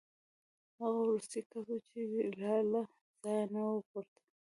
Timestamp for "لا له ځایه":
2.41-3.45